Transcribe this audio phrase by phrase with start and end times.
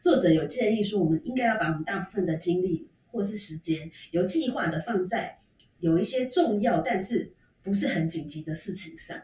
[0.00, 5.36] 作者有建议说，我们应该要把我们大部分的精力或是时间，有计划的放在
[5.80, 9.20] 有一些重要但是不是很紧急的事情上。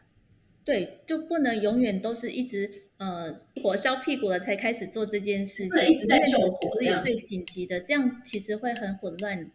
[0.64, 9.50] 对，就不能永远都是一直呃火烧屁股了才开始做这件事情，一直在救火所以最紧急的，这样其实会很混乱。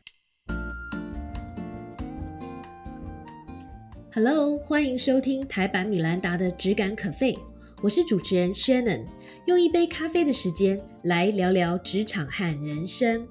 [4.11, 7.33] Hello，欢迎收听台版米兰达的《只感可废》，
[7.83, 9.05] 我是主持人 Shannon，
[9.52, 13.27] 用一杯咖啡的时间来聊聊职场和人生。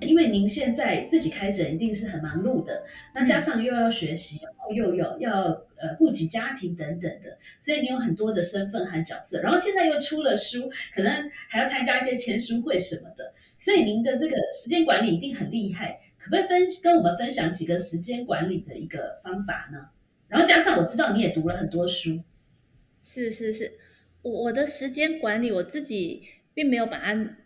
[0.00, 2.82] 因为您现在自己开诊，一定是很忙碌的，
[3.14, 5.42] 那加上又要学习，然后又有要
[5.76, 19.90] 呃顾及家庭等等的，所以你有很多的身份和角色，然后现在又出了书，可能还要参加一些签书会什么的，所以您的这个时间管理一定很厉害，可不可以分跟我们分享几个时间管理的一个方法呢？
[20.26, 22.18] 然后加上我知道你也读了很多书，
[23.00, 23.72] 是是是，
[24.26, 27.36] 我我的时间管理我自己并没有把它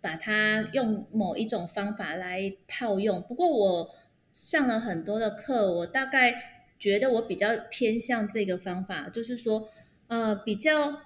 [0.00, 3.90] 把它用某一种方法来套用，不过我
[4.32, 6.32] 上了很多的课，我大概
[6.78, 9.68] 觉得我比较偏向这个方法，就是说，
[10.06, 11.02] 呃，比较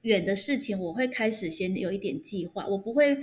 [0.00, 3.18] 远的事情我会开始先有一点计划，我不会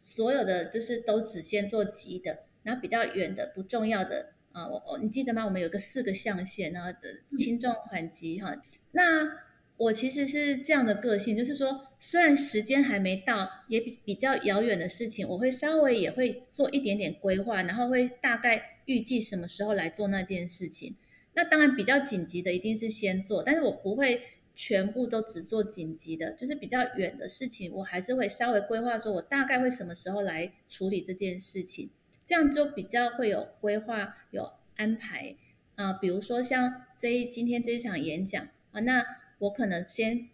[0.00, 5.44] 所有的就是都只先做急的，然后比较远的不重要的啊，我我你记得吗？
[5.44, 8.56] 我们有个四个象限，然后的轻重缓急哈，
[8.92, 9.51] 那。
[9.78, 20.94] 我其实是这样的个性，就是说，虽然时间还没到，也比比较遥远的事情，我会稍微也会做一点点规划，然后会大概预计什么时候来做那件事情。
[21.34, 24.22] 那当然比较紧急的一定是先做，但是我不会
[24.54, 31.90] 全部都只做紧急的，就是比较远的事情，我还是会稍微规划，说我大概会什么时候来处理这件事情，
[32.24, 35.34] 这样就比较会有规划、有安排
[35.74, 39.04] 啊、比如说像这一今天这一场演讲啊，那。
[39.42, 40.28] 我可能先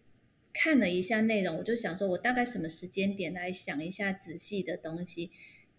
[0.52, 5.30] 看了一下内容，我就想说，我大概什么时间点来想一下仔细的东西。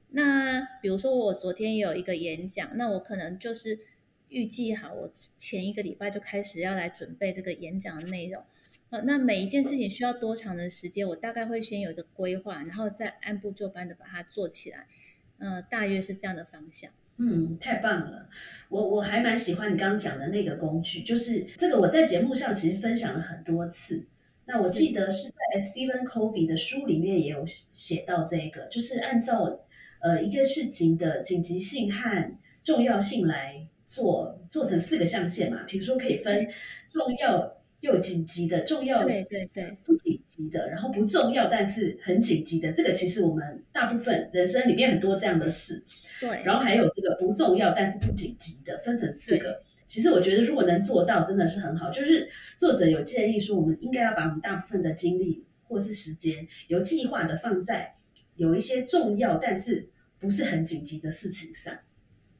[0.09, 3.81] 那比如说，我昨天有一个演讲，那我可能就是
[4.29, 8.43] 预计好，我前一个礼拜就开始要来准备这个演讲的内容。
[8.89, 14.87] 呃，那每一件事情需要多长的时间，我大概会先有一个规划，然后再按部就班的把它做起来。
[15.37, 16.91] 呃，大约是这样的方向。
[17.21, 18.29] 嗯，太棒了！
[18.69, 24.07] 我我还蛮喜欢你刚刚讲的那个工具，就是这个我在节目上其实分享了很多次。
[24.45, 29.59] 那我记得是在 Stephen Covey 的书里面也有写到这个，就是按照
[29.99, 35.63] 呃一个事情的紧急性和重要性来做，做成四个象限嘛。
[35.67, 36.49] 比如说可以分
[36.89, 42.71] 重要又紧急的，重要对对对不紧急的，然后不重要但是很紧急的。
[42.73, 45.81] 这个其实我们大部分人生里面很多这样的事。
[46.19, 49.61] 对，然后还有这个不重要但是不紧急的，分成四个。
[49.85, 51.89] 其实我觉得如果能做到，真的是很好。
[51.89, 57.91] 就是作者有建议说，我们应该要把我们大部分的精力或是时间，有计划的放在
[58.35, 61.73] 有一些重要但是不是很紧急的事情上。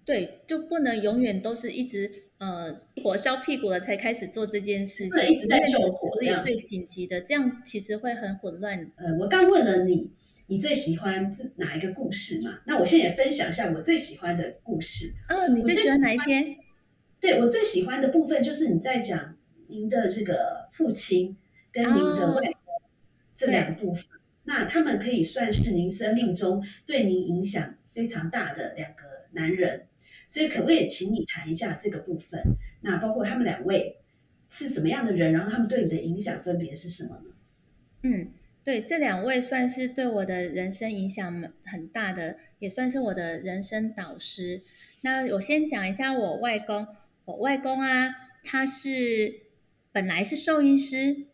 [0.05, 8.91] 对，就不能永远都是一直呃火烧屁股了才开始做这件事情，一直在救火所以最紧急的，这样其实会很混乱。
[8.95, 10.11] 呃，我刚问了你。
[10.51, 12.61] 你最喜欢这哪一个故事嘛？
[12.65, 15.13] 那我现在也分享一下我最喜欢的故事。
[15.29, 16.57] 哦，你最喜欢哪一篇？
[17.19, 21.37] 对我最喜欢的部分就是你在讲您的这个父亲
[21.71, 22.53] 跟您的外公
[23.35, 24.07] 这两个部分。
[24.45, 29.85] 那他们可以算是您生命中对您影响非常大的两个男人。
[30.29, 32.39] 所以可不可以请你谈一下这个部分？
[32.81, 33.97] 那包括他们两位
[34.47, 37.31] 是什么样的人，然后他们对你的影响分别是什么呢？
[38.03, 38.31] 嗯。
[38.61, 44.61] 对，这两位算是对我的人生影响很大的，也算是我的人生导师。
[45.01, 46.85] 那我先讲一下我外公，
[47.25, 48.09] 我外公啊，
[48.43, 49.33] 他是
[49.91, 51.25] 本来是兽医师，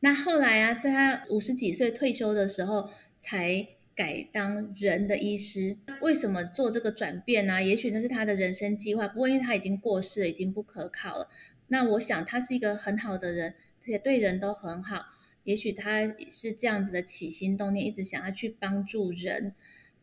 [0.00, 2.90] 那后来啊，在他五十几岁退休的时候，
[3.20, 3.68] 才
[3.98, 5.76] 改当人的医师。
[6.00, 7.60] 为什么做这个转变呢？
[7.60, 9.08] 也许那是他的人生计划。
[9.08, 11.28] 不过因为他已经过世了，已经不可靠了。
[11.66, 15.06] 那我想他是一个很好的人，而且对人都很好。
[15.42, 19.52] 也许他是这样子的起心动念，一直想要去帮助人，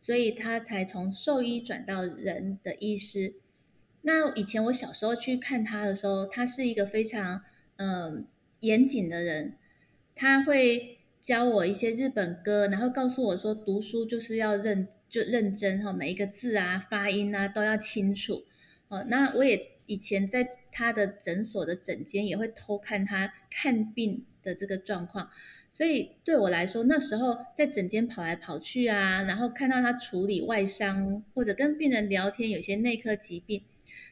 [0.02, 3.36] 所以他才从兽医转到人的医师。
[4.02, 7.40] 那以前我小时候去看他的时候，他是一个非常
[7.76, 8.26] 嗯、
[8.60, 9.54] 严谨的人，
[10.14, 18.44] 他会教我一些日本歌，然后告诉我说读书就是要认就认真哈，每一个字啊、发音啊都要清楚
[18.86, 19.04] 哦。
[19.08, 25.28] 那我也以前在他的诊所的诊间也会偷看他看病的这个状况，
[25.68, 33.64] 所以对我来说，那时候在诊间跑来跑去啊，然后看到他处理外伤或者跟病人聊天，有些内科疾病，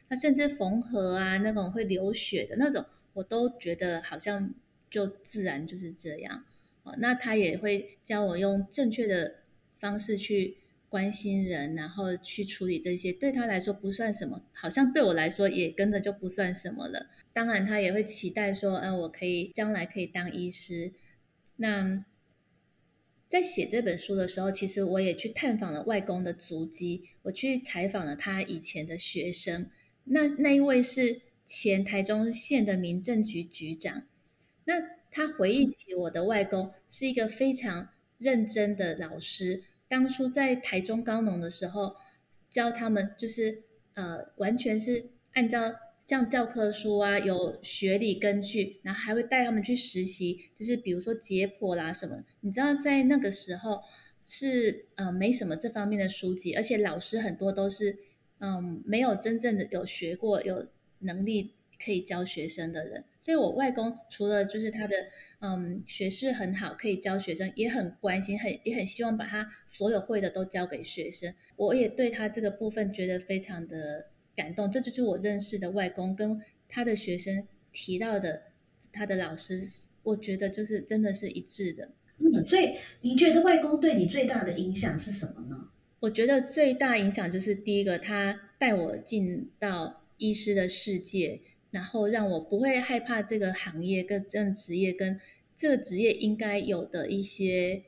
[0.09, 2.83] 他甚至缝合啊那种会流血的那种，
[3.13, 4.53] 我都觉得好像
[4.89, 6.43] 就自然就是这样。
[6.85, 9.41] 哦，那他也会教我用正确的
[9.79, 17.07] 方式去关心人，然后去处理这些，对他来说不算什么，好像对我来说也跟着就不算什么了。
[17.33, 20.93] 当然，他也会期待说，嗯，我可以将来可以当医师。
[21.57, 22.05] 那
[23.27, 29.69] 在写这本书的时候，其实我也去探访了外公的足迹，我去采访了他以前的学生。
[30.05, 34.03] 那那一位是前台中县的民政局局长，
[34.65, 34.73] 那
[35.09, 39.63] 他回忆起我的外公是一个非常认真的老师。
[39.87, 41.95] 当初在台中高农的时候，
[42.49, 43.63] 教他们就是
[43.93, 52.23] 呃，完全是按照像教科书啊，有学理根据，然后还会带他们去实习，就是比如说解剖啦什么。
[52.41, 53.81] 你知道在那个时候
[54.21, 57.97] 是呃没什么这方面的书籍，而且老师很多都是
[58.39, 60.67] 嗯没有真正的有学过、有
[60.99, 61.53] 能力
[61.85, 63.03] 可以教学生的人。
[63.21, 64.95] 所以我外公除了就是他的
[65.39, 71.33] 嗯学识很好，可以教学生，也很关心，很也很希望把他所有会的都教给学生。
[71.55, 74.71] 我也对他这个部分觉得非常的感动。
[74.71, 78.41] 这就是我认识的外公跟他的学生提到的
[78.91, 79.61] 他的老师，
[80.03, 81.89] 我觉得就是真的是一致的。
[82.17, 85.69] 嗯，所以你觉得外公对你最大的影响是什么呢？
[86.01, 91.41] 我觉得最大影响就是第一个，他带我进到医师的世界。
[91.75, 95.19] 然后让我不会害怕这个行业跟这个职业跟
[95.57, 97.83] 这个职业应该有的一些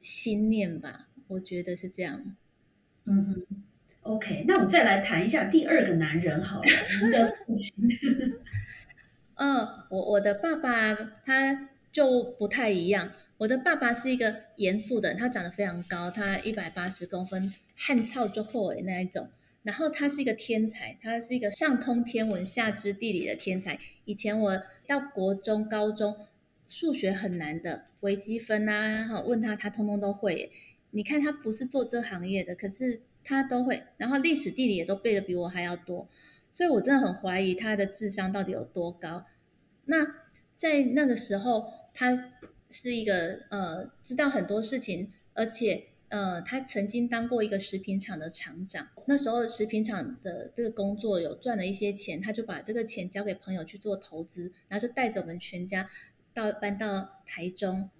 [0.00, 2.36] 信念吧，我觉得是这样。
[3.06, 3.46] 嗯哼
[4.02, 6.66] ，OK，那我们再来谈一下第二个男人好了，
[7.02, 7.74] 您的父亲。
[9.34, 19.28] 嗯，我我的爸爸他就不太一样，我的爸爸是一个严肃的，他长得非常高，他一百八十公分，汗臭就厚诶那一种。
[19.64, 23.78] 然后他是一个天才，他是一个上通天文下知地理的天才。
[24.04, 26.16] 以前我到国中、高中，
[26.68, 30.52] 数学很难的微积分啊，哈，问他他通通都会。
[30.90, 33.82] 你看他不是做这行业的，可是他都会。
[33.96, 36.06] 然后历史地理也都背的比我还要多，
[36.52, 39.24] 所以我真的很怀疑他的智商到底有多高。
[39.86, 39.96] 那
[40.52, 42.14] 在那个时候，他
[42.68, 45.86] 是一个呃知道很多事情，而且。
[46.08, 55.90] 呃，他曾经当过一个食品厂的厂长，那时候食品厂的这个工作有赚了一些钱，他就把这个钱交给朋友去做投资，然后就带着我们全家
[56.32, 57.90] 到搬到台中。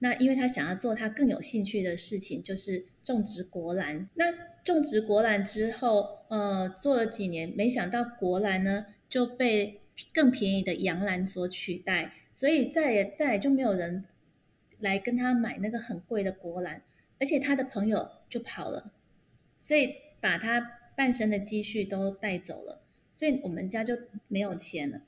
[0.00, 4.10] 那因为他想要做他更有兴趣的事情，就是种植国兰。
[4.14, 4.26] 那
[4.62, 9.80] 种植国兰之后，呃，做了几年，没想到国兰呢就被
[10.12, 14.04] 更便宜的洋兰所取代，所以再也再也就没有人
[14.80, 16.82] 来跟他买那个很贵的国兰。
[17.20, 18.92] 而且他的朋友就跑了，
[19.58, 20.60] 所以把他
[20.96, 22.82] 半生的积蓄都带走了，
[23.14, 23.96] 所以我们家就
[24.28, 25.02] 没有钱了。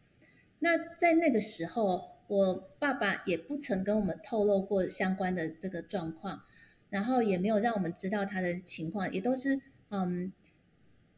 [0.60, 6.42] 那在那个时候，我爸爸也不曾跟我们透露过相关的这个状况，
[6.90, 9.60] 然后也没有让我们知道他的情况，也都是
[9.90, 10.32] 嗯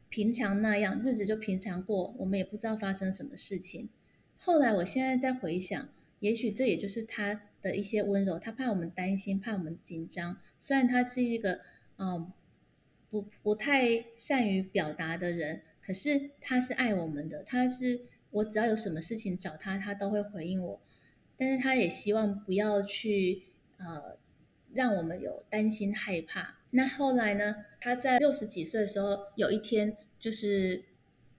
[0.08, 3.90] 平常那样，日子就平常过，我们也不知道发生什么事情。
[4.38, 5.88] 后来我现在在回想，
[6.20, 7.42] 也许这也就是他。
[7.60, 10.38] 的一些温柔，他怕我们担心，怕我们紧张。
[10.58, 11.60] 虽然他是一个
[11.96, 12.32] 嗯
[13.10, 17.42] 不不太善于表达的人，可是他是爱我们的。
[17.42, 20.80] 他是我只要有什么事情找他，他都会回应我。
[21.36, 23.44] 但是他也希望不要去
[23.78, 24.18] 呃
[24.72, 26.56] 让我们有担心害怕。
[26.70, 27.64] 那后来呢？
[27.80, 30.84] 他在六十几岁的时候，有一天就是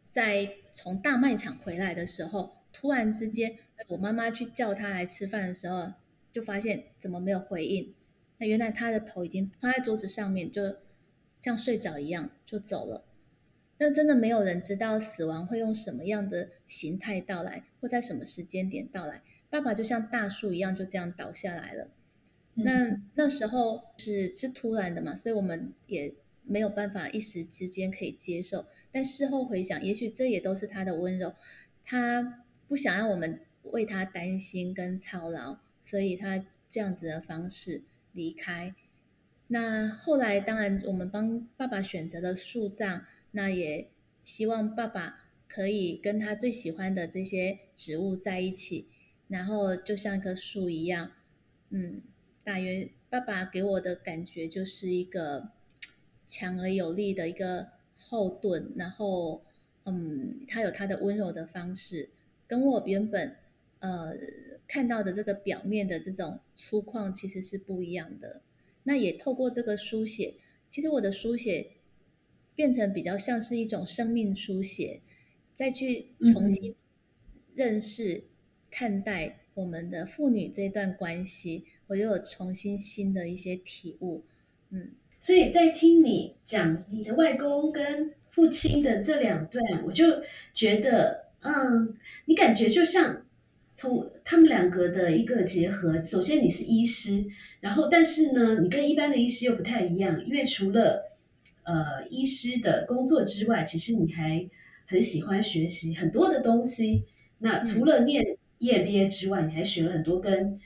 [0.01, 3.57] 在从大卖场回来的时候，突然之间，
[3.89, 5.93] 我妈妈去叫他来吃饭的时候。
[6.31, 7.93] 就发现怎么没有回应？
[8.37, 10.77] 那原来他的头已经趴在桌子上面，就
[11.39, 13.05] 像睡着一样就走了。
[13.77, 19.21] 那真的没有人知道死亡会用什么样的形态到来，或在什么时间点到来。
[19.49, 21.89] 爸爸就像大树一样，就这样倒下来了。
[22.55, 28.65] 那那时候是是突然的嘛，所以我们也没有办法一时之间可以接受。
[28.91, 31.33] 但事后回想，也许这也都是他的温柔，
[31.85, 35.57] 他不想让我们为他担心跟操劳。
[35.81, 37.81] 所以他这样子的方式
[38.11, 38.75] 离开，
[39.47, 43.89] 那后来当然我们帮爸爸选择了树葬，那也
[44.23, 48.87] 希望爸爸可以跟他最喜欢的这些植物在一起，
[49.27, 51.11] 然后就像一棵树一样，
[51.69, 52.03] 嗯，
[52.43, 55.49] 大约爸爸给我的感觉就是一个
[56.27, 59.43] 强而有力的一个后盾，然后
[59.85, 62.09] 嗯，他有他的温柔的方式，
[62.45, 63.35] 跟我原本
[63.79, 64.13] 呃。
[64.71, 68.43] 看到的这个表面的这种粗犷其实是不一样的。
[68.83, 70.35] 那也透过这个书写，
[70.69, 71.71] 其实我的书写
[72.53, 75.01] 变成比较像是一种生命书写，
[75.55, 76.75] 再去重新
[77.55, 78.25] 认识、
[78.69, 84.23] 看待我我们的父女这段关系，我又有重新新的一些体悟。
[84.69, 90.21] 嗯，所以在听你讲你的外公跟父亲的这两段，我就
[90.53, 93.25] 觉得，嗯，你感觉就像
[93.79, 96.03] 从他们两个的一个结合。
[96.03, 97.25] 首先你是医师，
[97.61, 101.09] 然后但是呢，你跟一般的医师又不太一样，因为除了
[101.63, 104.45] 呃医师的工作之外，其实你还
[104.85, 107.05] 很喜欢学习很多的东西。
[107.37, 110.59] 那除了念 EMBA 之外，你还学了很多跟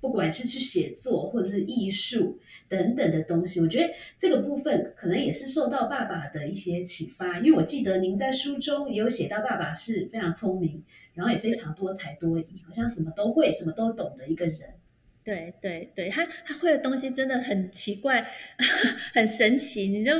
[0.00, 2.38] 不管是去写作或者是艺术
[2.68, 3.60] 等等的东西。
[3.60, 10.82] 我觉得这个部分可能也是受到爸爸的一些启发，因为我记得您在书中也有写到，爸爸是非常聪明，
[11.14, 14.74] 然后也非常多才多艺，好像什么都会、什么都懂的一个人。
[15.22, 18.26] 对对对，他他会的东西真的很奇怪，
[19.12, 20.12] 很神奇，你就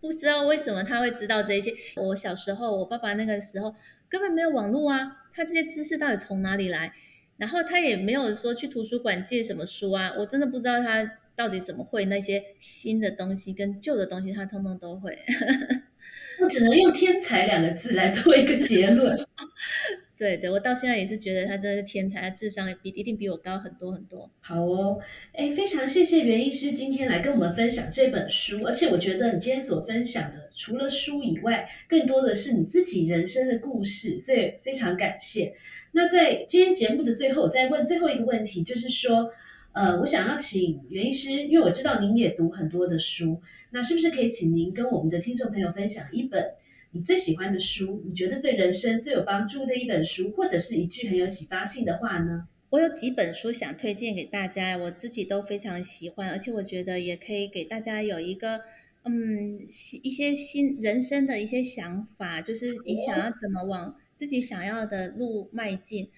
[0.00, 1.72] 不知道为什么他会知道这些。
[1.96, 3.74] 我小时候，我爸爸那个时候
[4.08, 5.24] 根本没有网络啊。
[5.34, 6.94] 他这些知识到底从哪里来？
[7.36, 15.18] 然后他也没有说去图书馆借什么书啊，我真的不知道他到底怎么会那些新的东西跟旧的东西，他通通都会。
[16.40, 19.16] 我只能用“天才”两个字来做一个结论。
[20.18, 24.30] 对对，我到现在也是觉得他真的是天才，他智商比一定比我高很多很多。
[24.40, 24.98] 好哦，
[25.32, 35.54] 哎，非常谢谢袁医师今天来跟我们分享这本书，而且我觉得你今天所分享的除了书以外，更多的是你自己人生的故事，所以非常感谢。
[35.92, 39.30] 那在今天节目的最后，我再问最后一个问题，就是说，
[39.72, 46.52] 呃，我想要请袁医师，因为我知道您也读很多的书，那是不是可以请您跟我们的听众朋友分享一本？
[46.92, 52.48] 你最喜欢的书，你觉得对人生最有帮助的一本书，或者是一句很有启发性的话呢？
[52.70, 58.62] 我有几本书想推荐给大家，我自己都非常喜欢，而且我觉得也可以给大家有一个
[59.06, 59.66] 嗯
[60.02, 66.10] 一些新人生的一些想法，就是你想要怎么往自己想要的路迈进。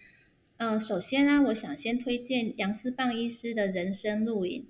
[0.56, 4.66] 呃，首先呢，我想先推荐杨思棒医师的人生录影。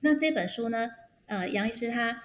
[0.00, 0.90] 那这本书呢，
[1.26, 2.24] 呃，杨医师他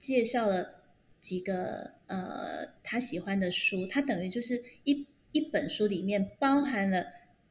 [0.00, 0.80] 介绍了。
[1.24, 7.06] 几个呃，他喜欢的书，他等于就是一一本书里面包含了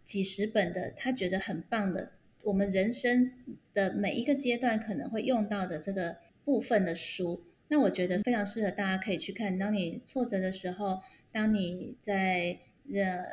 [0.06, 2.12] 几十本的他觉得很棒的，
[2.44, 3.32] 我们人生
[3.74, 7.44] 的每一个阶段可能会用到的这个部分的书。
[7.68, 9.58] 那我觉得非常适合大家可以去看。
[9.58, 11.00] 当你挫折的时候，
[11.32, 12.60] 当你在
[12.94, 13.24] 呃，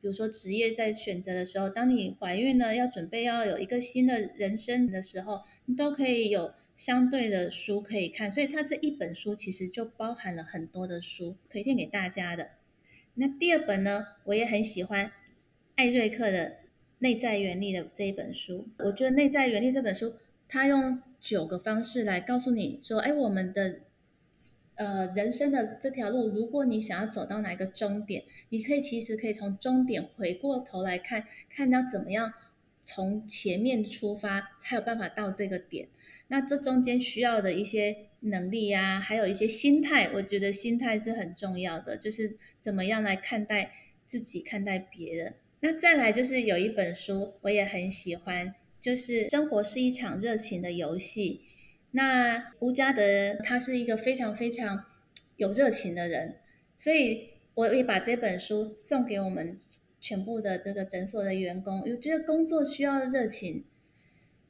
[0.00, 6.52] 比如说职业在选择的时候，当你怀孕了要准备要有一个新的人生的时候，你都可以有。
[6.76, 12.48] 相对的书可以看，所以它这一本书其实就包含了很多的书，推荐给大家的。
[13.14, 15.12] 那第二本呢，我也很喜欢
[15.76, 16.46] 艾瑞克的
[16.98, 18.66] 《内在原理》的这一本书。
[18.78, 20.14] 我觉得《内在原理》这本书，
[20.48, 23.80] 它用九个方式来告诉你说，哎，我们的
[24.74, 32.34] 呃人生的这条路，如果你想要走到哪一个终点，你可以其实可以从终点回过头来看，看到怎么样
[32.82, 35.88] 从前面出发，才有办法到这个点。
[36.28, 43.72] 那这中间需要的一些能力呀，还有一些心态，我觉得心态是很重要的，就是怎么样来看待
[44.06, 45.36] 自己，看待别人。
[45.60, 48.54] 那再来就是有一本书我也很喜欢，
[48.84, 51.40] 就是《生活是一场热情的游戏》。
[51.92, 54.84] 那吴家德他是一个非常非常
[55.36, 56.36] 有热情的人，
[56.76, 59.58] 所以我也把这本书送给我们
[60.02, 61.80] 全部的这个诊所的员工。
[61.80, 63.64] 我觉得工作需要热情，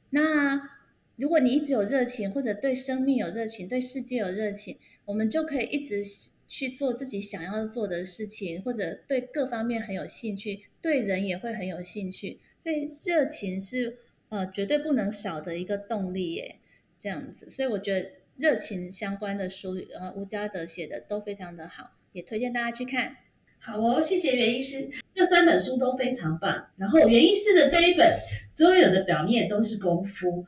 [0.09, 0.75] 那。
[1.17, 6.03] 如果你一直有热情，或者对生命有热情，对世界有热情，我们就可以一直
[6.45, 12.41] 去做自己想要做的事情，或者对各方面很有兴趣，对人也会很有兴趣。
[12.59, 13.95] 所以热情是
[14.29, 16.59] 呃绝对不能少的一个动力耶，
[16.97, 17.49] 这样子。
[17.49, 23.17] 所以我觉得热情相关的书，呃，吴家德写的都非常的好，也推荐大家去看。
[23.59, 26.67] 好哦，谢谢袁医师，这三本书都非常棒。
[26.77, 28.15] 然后袁医师的这一本，
[28.55, 30.45] 所有的表面都是功夫。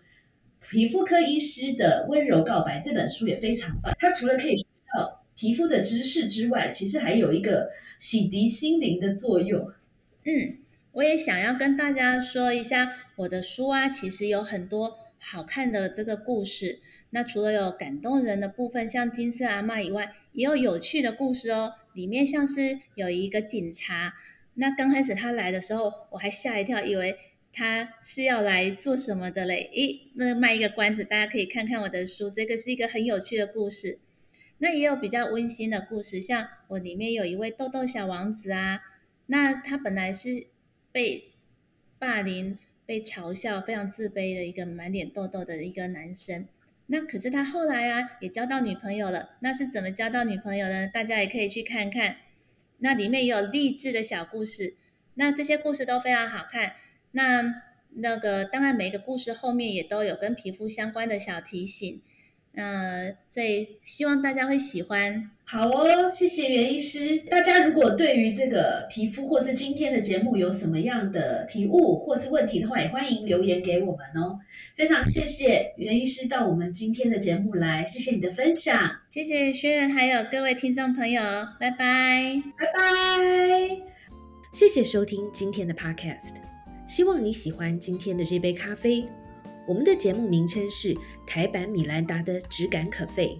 [0.70, 3.96] 皮肤科医师的温柔告白这本书也非常棒。
[3.98, 9.72] 它除了可以学到皮肤的知识之外，其实还有一个洗涤心灵的作用。
[10.26, 10.58] 嗯，
[10.92, 16.80] 我也想要跟大家说一下，我的书啊，其实有很多好看的这个故事。
[17.10, 21.74] 那除了有感动人的部分，像金色阿妈以外，也有有趣的故事哦。
[21.94, 24.14] 里面像是有一个警察，
[24.56, 27.18] 那刚开始他来的时候，我还吓一跳，以为。
[27.54, 29.72] 他是要来做什么的嘞？
[29.74, 33.98] 诶，那卖一个关子，大家可以看看我的书，这个是一个很有趣的故事。
[34.60, 38.82] 那也有比较温馨的故事，像我里面有一位豆豆小王子啊，
[39.26, 40.46] 那他本来是
[40.98, 41.26] 被
[42.00, 46.48] 霸凌、被嘲笑、非常自卑的一个满脸痘痘的一个男生。
[46.88, 49.38] 那可是他后来啊，也交到女朋友了。
[49.42, 50.88] 那是怎么交到女朋友呢？
[50.88, 52.18] 大家也可以去看看。
[52.80, 54.74] 那里面也有励志的小故事。
[55.14, 56.74] 那这些故事都非常好看。
[57.12, 57.62] 那
[57.92, 62.02] 那个当然每个故事后面也都有跟皮肤相关的小提醒。
[62.56, 65.30] 嗯，所以希望大家会喜欢。
[65.50, 67.18] 好哦，谢谢袁医师。
[67.30, 74.38] 大家如果对于这个皮肤或是今天的节目有什么样的体悟或是问题的话，也欢迎留言给我们哦。
[74.76, 81.22] 非常谢谢袁医师到我们今天的节目来，谢谢你的分享，谢谢薛仁，还有各位听众朋友，
[81.58, 83.78] 拜拜，拜拜。
[84.52, 86.36] 谢谢收听今天的 Podcast，
[86.86, 89.06] 希望你喜欢今天的这杯咖啡。
[89.66, 90.94] 我们的节目名称是
[91.26, 93.40] 台版米兰达的质感可废，